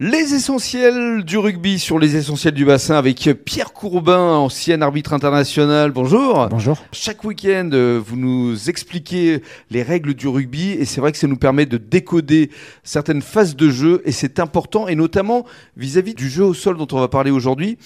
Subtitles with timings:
[0.00, 5.90] Les essentiels du rugby sur les essentiels du bassin avec Pierre Courbin, ancien arbitre international.
[5.90, 6.46] Bonjour.
[6.48, 6.78] Bonjour.
[6.92, 9.42] Chaque week-end, euh, vous nous expliquez
[9.72, 12.50] les règles du rugby et c'est vrai que ça nous permet de décoder
[12.84, 15.44] certaines phases de jeu et c'est important et notamment
[15.76, 17.76] vis-à-vis du jeu au sol dont on va parler aujourd'hui.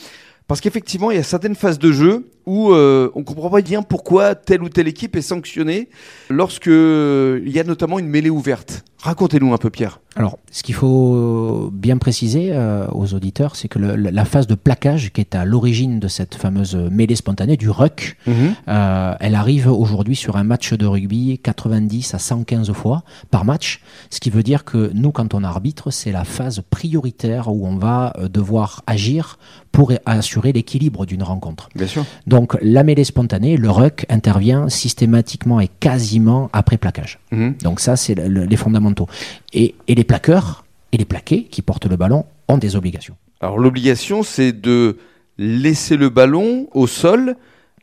[0.49, 3.81] Parce qu'effectivement, il y a certaines phases de jeu où euh, on comprend pas bien
[3.81, 5.89] pourquoi telle ou telle équipe est sanctionnée
[6.29, 8.85] lorsque il y a notamment une mêlée ouverte.
[9.03, 10.01] Racontez-nous un peu, Pierre.
[10.15, 14.55] Alors, ce qu'il faut bien préciser euh, aux auditeurs, c'est que le, la phase de
[14.55, 18.55] plaquage qui est à l'origine de cette fameuse mêlée spontanée, du ruck, Mhm.
[18.69, 23.81] euh, elle arrive aujourd'hui sur un match de rugby 90 à 115 fois par match.
[24.11, 27.77] Ce qui veut dire que nous, quand on arbitre, c'est la phase prioritaire où on
[27.77, 29.39] va euh, devoir agir
[29.73, 31.71] pour assurer l'équilibre d'une rencontre.
[31.75, 32.05] Bien sûr.
[32.27, 37.19] Donc, la mêlée spontanée, le ruck, intervient systématiquement et quasiment après plaquage.
[37.31, 37.55] Mhm.
[37.63, 39.07] Donc ça, c'est le- le- les fondamentaux.
[39.55, 43.17] Et, et les plaqueurs et les plaqués qui portent le ballon ont des obligations.
[43.41, 44.99] Alors l'obligation, c'est de
[45.39, 47.37] laisser le ballon au sol,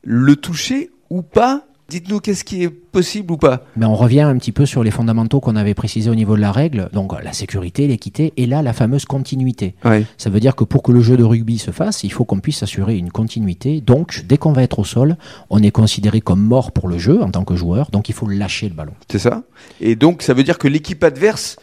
[0.03, 1.65] le toucher ou pas.
[1.89, 3.65] Dites-nous qu'est-ce qui est possible ou pas?
[3.75, 6.41] Mais on revient un petit peu sur les fondamentaux qu'on avait précisés au niveau de
[6.41, 6.87] la règle.
[6.93, 9.73] Donc la sécurité, l'équité et là la fameuse continuité.
[9.83, 10.05] Ouais.
[10.19, 12.39] Ça veut dire que pour que le jeu de rugby se fasse, il faut qu'on
[12.39, 13.81] puisse assurer une continuité.
[13.81, 15.17] Donc dès qu'on va être au sol,
[15.49, 17.89] on est considéré comme mort pour le jeu en tant que joueur.
[17.89, 18.93] Donc il faut lâcher le ballon.
[19.11, 19.41] C'est ça.
[19.81, 21.57] Et donc ça veut dire que l'équipe adverse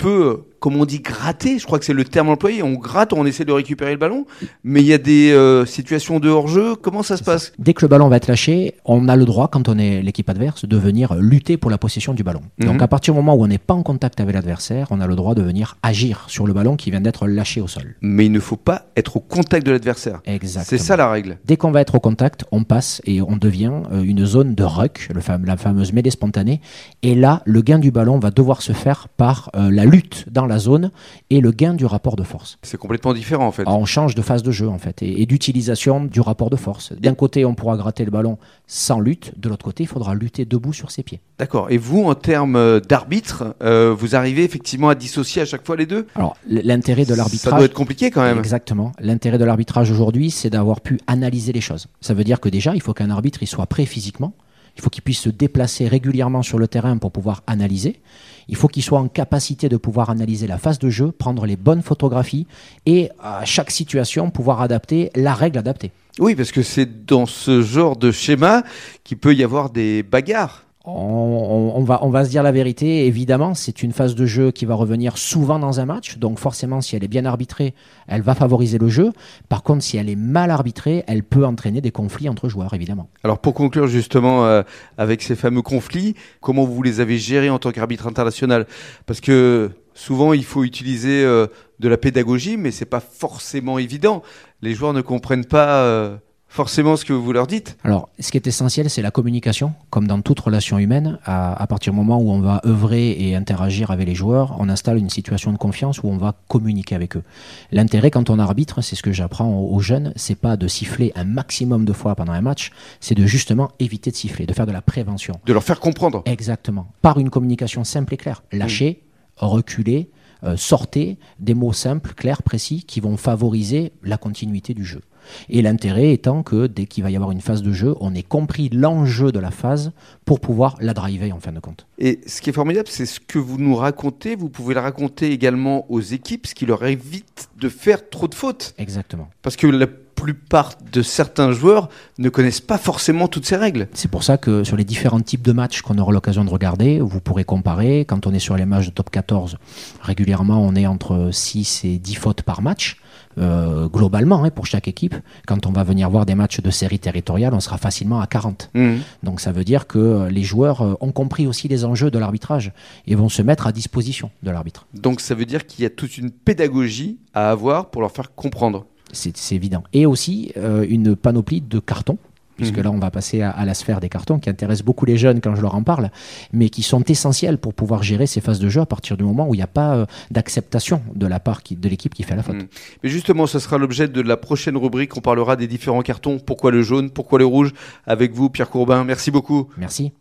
[0.00, 1.58] peut, comme on dit, gratter.
[1.58, 2.62] Je crois que c'est le terme employé.
[2.62, 4.26] On gratte, on essaie de récupérer le ballon.
[4.62, 6.76] Mais il y a des euh, situations de hors-jeu.
[6.76, 9.48] Comment ça se passe Dès que le ballon va être lâché, on a le droit,
[9.48, 12.42] quand on est l'équipe adverse, de venir lutter pour la possession du ballon.
[12.58, 12.66] Mhm.
[12.66, 15.06] Donc à partir du moment où on n'est pas en contact avec l'adversaire, on a
[15.06, 17.96] le droit de venir agir sur le ballon qui vient d'être lâché au sol.
[18.02, 20.20] Mais il ne faut pas être au contact de l'adversaire.
[20.26, 20.64] Exactement.
[20.68, 21.38] C'est ça la règle.
[21.46, 24.64] Dès qu'on va être au contact, on passe et on devient euh, une zone de
[24.64, 26.60] ruck, le la fameuse mêlée spontanée.
[27.02, 30.46] Et là, le gain du ballon va devoir se faire par euh, la lutte dans
[30.50, 30.90] la zone
[31.30, 32.58] et le gain du rapport de force.
[32.62, 33.62] C'est complètement différent en fait.
[33.62, 36.56] Alors, on change de phase de jeu en fait et, et d'utilisation du rapport de
[36.56, 36.92] force.
[36.92, 39.32] D'un côté, on pourra gratter le ballon sans lutte.
[39.38, 41.20] De l'autre côté, il faudra lutter debout sur ses pieds.
[41.38, 41.70] D'accord.
[41.70, 45.76] Et vous, en termes euh, d'arbitre, euh, vous arrivez effectivement à dissocier à chaque fois
[45.76, 46.06] les deux?
[46.14, 47.54] Alors, l'intérêt de Ça l'arbitrage.
[47.56, 48.38] doit être compliqué quand même.
[48.38, 48.92] Exactement.
[49.00, 51.86] L'intérêt de l'arbitrage aujourd'hui, c'est d'avoir pu analyser les choses.
[52.02, 54.34] Ça veut dire que déjà, il faut qu'un arbitre il soit prêt physiquement.
[54.76, 58.00] Il faut qu'il puisse se déplacer régulièrement sur le terrain pour pouvoir analyser.
[58.48, 61.56] Il faut qu'il soit en capacité de pouvoir analyser la phase de jeu, prendre les
[61.56, 62.46] bonnes photographies
[62.86, 65.92] et à chaque situation pouvoir adapter la règle adaptée.
[66.18, 68.64] Oui, parce que c'est dans ce genre de schéma
[69.04, 70.64] qu'il peut y avoir des bagarres.
[70.86, 74.64] On, va, on va se dire la vérité, évidemment, c'est une phase de jeu qui
[74.64, 77.74] va revenir souvent dans un match, donc forcément, si elle est bien arbitrée,
[78.08, 79.12] elle va favoriser le jeu.
[79.50, 83.10] Par contre, si elle est mal arbitrée, elle peut entraîner des conflits entre joueurs, évidemment.
[83.24, 84.62] Alors pour conclure justement euh,
[84.96, 88.66] avec ces fameux conflits, comment vous les avez gérés en tant qu'arbitre international?
[89.04, 91.46] Parce que souvent il faut utiliser euh,
[91.78, 94.22] de la pédagogie, mais c'est pas forcément évident.
[94.62, 96.16] Les joueurs ne comprennent pas euh,
[96.50, 97.78] forcément ce que vous leur dites.
[97.84, 101.18] Alors, ce qui est essentiel, c'est la communication, comme dans toute relation humaine.
[101.24, 104.68] À, à partir du moment où on va œuvrer et interagir avec les joueurs, on
[104.68, 107.22] installe une situation de confiance où on va communiquer avec eux.
[107.70, 111.12] L'intérêt quand on arbitre, c'est ce que j'apprends aux, aux jeunes, c'est pas de siffler
[111.14, 114.66] un maximum de fois pendant un match, c'est de justement éviter de siffler, de faire
[114.66, 115.40] de la prévention.
[115.46, 116.22] De leur faire comprendre.
[116.26, 116.88] Exactement.
[117.00, 118.42] Par une communication simple et claire.
[118.52, 119.04] Lâcher,
[119.36, 120.10] reculer,
[120.42, 125.02] euh, sortez des mots simples, clairs, précis, qui vont favoriser la continuité du jeu.
[125.48, 128.22] Et l'intérêt étant que dès qu'il va y avoir une phase de jeu, on ait
[128.22, 129.92] compris l'enjeu de la phase
[130.24, 131.86] pour pouvoir la driver en fin de compte.
[131.98, 134.36] Et ce qui est formidable, c'est ce que vous nous racontez.
[134.36, 138.34] Vous pouvez le raconter également aux équipes, ce qui leur évite de faire trop de
[138.34, 138.74] fautes.
[138.78, 139.28] Exactement.
[139.42, 139.86] Parce que la
[140.20, 141.88] plupart de certains joueurs
[142.18, 143.88] ne connaissent pas forcément toutes ces règles.
[143.94, 147.00] C'est pour ça que sur les différents types de matchs qu'on aura l'occasion de regarder,
[147.00, 148.00] vous pourrez comparer.
[148.00, 149.56] Quand on est sur les matchs de top 14,
[150.02, 152.99] régulièrement on est entre 6 et 10 fautes par match.
[153.38, 155.14] Euh, globalement hein, pour chaque équipe.
[155.46, 158.70] Quand on va venir voir des matchs de série territoriale, on sera facilement à 40.
[158.74, 159.00] Mhm.
[159.22, 162.18] Donc ça veut dire que euh, les joueurs euh, ont compris aussi les enjeux de
[162.18, 162.72] l'arbitrage
[163.06, 164.86] et vont se mettre à disposition de l'arbitre.
[164.94, 168.34] Donc ça veut dire qu'il y a toute une pédagogie à avoir pour leur faire
[168.34, 168.86] comprendre.
[169.12, 169.82] C'est c'est évident.
[169.92, 172.18] Et aussi euh, une panoplie de cartons.
[172.60, 172.84] Puisque Mhm.
[172.84, 175.40] là, on va passer à, à la sphère des cartons qui intéresse beaucoup les jeunes
[175.40, 176.10] quand je leur en parle,
[176.52, 179.48] mais qui sont essentiels pour pouvoir gérer ces phases de jeu à partir du moment
[179.48, 182.36] où il n'y a pas euh, d'acceptation de la part qui- de l'équipe qui fait
[182.36, 182.56] la faute.
[182.56, 182.68] Mhm.
[183.02, 185.16] Mais justement, ce sera l'objet de la prochaine rubrique.
[185.16, 186.38] On parlera des différents cartons.
[186.38, 187.10] Pourquoi le jaune?
[187.10, 187.72] Pourquoi le rouge?
[188.06, 189.04] Avec vous, Pierre Courbin.
[189.04, 189.68] Merci beaucoup.
[189.78, 190.12] Merci.